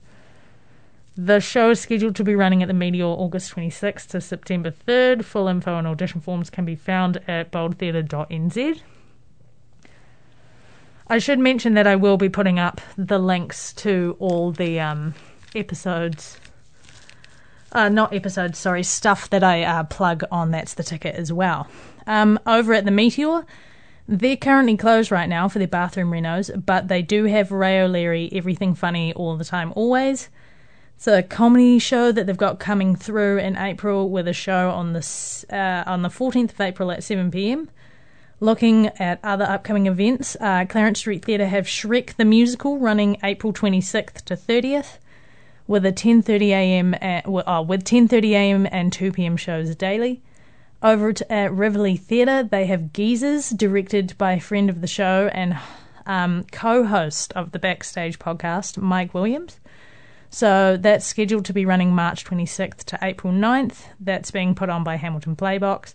[1.16, 5.24] The show is scheduled to be running at the Meteor August 26th to September 3rd.
[5.24, 8.80] Full info and audition forms can be found at boldtheatre.nz.
[11.06, 15.14] I should mention that I will be putting up the links to all the um,
[15.54, 16.40] episodes
[17.74, 21.68] uh, not episodes, sorry, stuff that I uh, plug on That's the Ticket as well.
[22.06, 23.44] Um, over at the Meteor,
[24.06, 28.30] they're currently closed right now for their bathroom renos, but they do have Ray O'Leary,
[28.32, 30.28] Everything Funny All the Time Always.
[30.96, 34.92] It's a comedy show that they've got coming through in April with a show on
[34.92, 37.68] the, uh, on the 14th of April at 7pm.
[38.40, 43.52] Looking at other upcoming events, uh, Clarence Street Theatre have Shrek the Musical running April
[43.52, 44.98] 26th to 30th
[45.66, 46.94] with a 10:30 a.m.
[46.94, 48.68] At, with 10:30 a.m.
[48.70, 49.36] and 2 p.m.
[49.36, 50.22] shows daily.
[50.82, 55.30] Over at, at Riverlea Theatre, they have Geezers, directed by a friend of the show
[55.32, 55.56] and
[56.06, 59.60] um, co-host of the Backstage podcast, Mike Williams.
[60.28, 63.84] So that's scheduled to be running March 26th to April 9th.
[64.00, 65.94] That's being put on by Hamilton Playbox.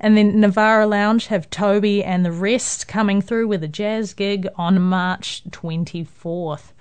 [0.00, 4.48] And then Nivara Lounge have Toby and the rest coming through with a jazz gig
[4.56, 6.72] on March 24th.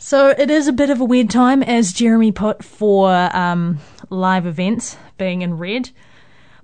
[0.00, 3.80] So it is a bit of a weird time, as Jeremy put, for um,
[4.10, 5.90] live events being in red.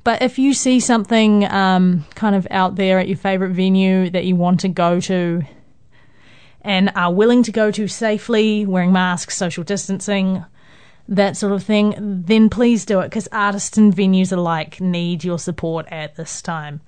[0.05, 4.25] But if you see something um, kind of out there at your favourite venue that
[4.25, 5.43] you want to go to
[6.61, 10.45] and are willing to go to safely, wearing masks, social distancing,
[11.09, 15.41] that sort of thing, then please do it because artists and venues alike need your
[15.41, 16.81] support at this time.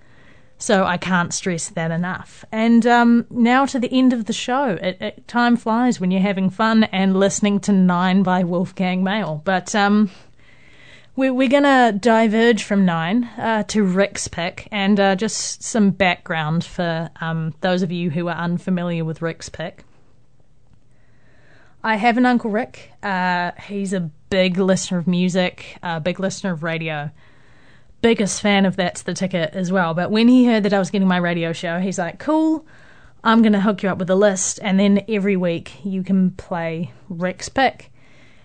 [0.59, 2.45] So I can't stress that enough.
[2.51, 4.79] And um, now to the end of the show.
[4.81, 9.43] It, it, time flies when you're having fun and listening to Nine by Wolfgang Mail.
[9.45, 10.11] But um,
[11.15, 15.91] we're, we're going to diverge from Nine uh, to Rick's pick and uh, just some
[15.91, 19.85] background for um, those of you who are unfamiliar with Rick's pick.
[21.85, 22.93] I have an Uncle Rick.
[23.03, 27.11] Uh, he's a big listener of music, a big listener of radio
[28.03, 29.95] biggest fan of That's the Ticket as well.
[29.95, 32.67] But when he heard that I was getting my radio show, he's like, cool,
[33.25, 34.59] I'm going to hook you up with a list.
[34.63, 37.91] And then every week you can play Rick's pick.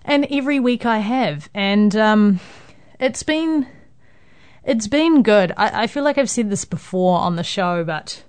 [0.03, 1.49] And every week I have.
[1.53, 2.39] And um,
[2.99, 3.67] it's been.
[4.63, 5.53] It's been good.
[5.57, 8.23] I, I feel like I've said this before on the show, but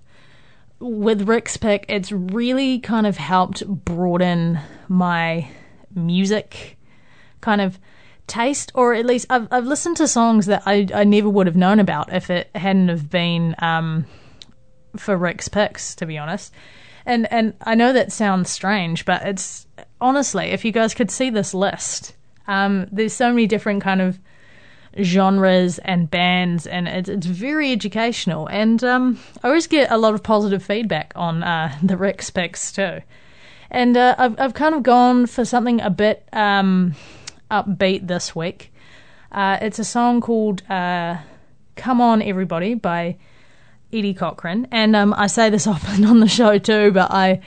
[0.79, 4.59] with Rick's pick, it's really kind of helped broaden
[4.89, 5.51] my
[5.95, 6.79] music
[7.43, 7.79] kind of
[8.27, 11.57] taste, or at least I've I've listened to songs that I I never would have
[11.57, 14.07] known about if it hadn't have been um,
[14.97, 16.53] for Rick's picks, to be honest.
[17.05, 19.67] And and I know that sounds strange, but it's
[20.01, 22.15] honestly, if you guys could see this list,
[22.47, 24.19] um, there's so many different kind of
[25.01, 28.47] genres and bands, and it's it's very educational.
[28.49, 32.73] And um, I always get a lot of positive feedback on uh, the Rick's picks
[32.73, 33.01] too.
[33.71, 36.27] And uh, I've I've kind of gone for something a bit.
[36.33, 36.95] Um,
[37.53, 38.73] upbeat this week.
[39.31, 41.19] Uh, it's a song called uh,
[41.77, 43.19] Come On Everybody by
[43.93, 44.67] Eddie Cochran.
[44.71, 47.41] And um, I say this often on the show too, but I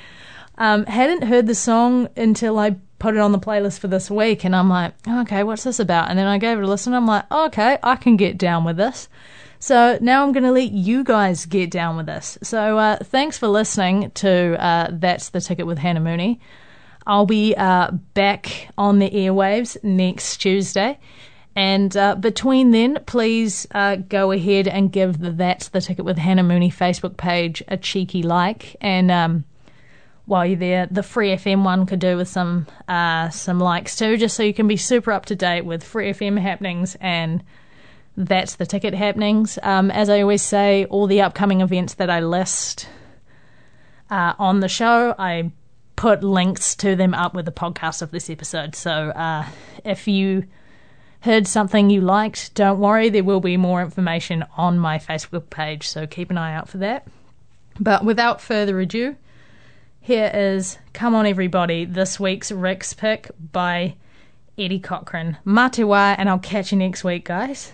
[0.57, 4.45] um, hadn't heard the song until I put it on the playlist for this week.
[4.45, 6.09] And I'm like, okay, what's this about?
[6.09, 6.93] And then I gave it a listen.
[6.93, 9.09] I'm like, okay, I can get down with this.
[9.59, 12.37] So now I'm going to let you guys get down with this.
[12.43, 16.39] So uh, thanks for listening to uh, That's the Ticket with Hannah Mooney.
[17.07, 20.97] I'll be uh, back on the airwaves next Tuesday.
[21.55, 26.17] And uh, between then, please uh, go ahead and give the That's the Ticket with
[26.17, 28.75] Hannah Mooney Facebook page a cheeky like.
[28.81, 29.45] And um,
[30.25, 34.17] while you're there, the Free FM one could do with some uh, some likes too,
[34.17, 37.43] just so you can be super up to date with Free FM happenings and
[38.17, 39.59] that's the ticket happenings.
[39.61, 42.87] Um, as I always say, all the upcoming events that I list
[44.09, 45.51] uh, on the show, I
[45.95, 48.75] put links to them up with the podcast of this episode.
[48.75, 49.45] So uh,
[49.83, 50.45] if you
[51.21, 55.87] heard something you liked, don't worry, there will be more information on my Facebook page,
[55.87, 57.07] so keep an eye out for that.
[57.79, 59.15] But without further ado,
[59.99, 63.95] here is Come On Everybody, this week's Rick's pick by
[64.57, 65.37] Eddie Cochran.
[65.45, 67.71] Matewa, and I'll catch you next week, guys.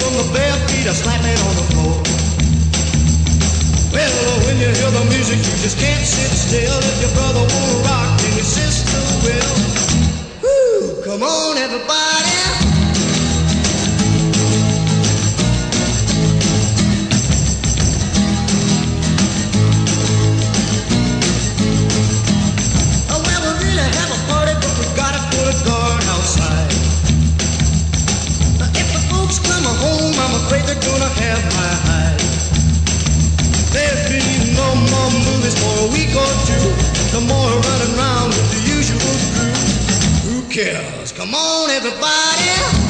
[0.00, 1.96] From the bare feet a slapping on the floor.
[3.92, 6.78] Well, when you hear the music, you just can't sit still.
[6.80, 9.54] If your brother won't rock, then your sister will.
[10.42, 11.04] Woo!
[11.04, 12.38] Come on, everybody.
[23.12, 26.79] Oh, well, we really have a party, but we gotta put a guard outside.
[30.70, 32.20] They're gonna have my hide.
[33.74, 36.66] There'll be no more movies for a week or two.
[37.12, 39.56] No more running around with the usual crew.
[40.30, 41.10] Who cares?
[41.12, 42.89] Come on, everybody.